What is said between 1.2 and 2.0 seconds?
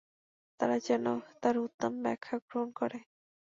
তার উত্তম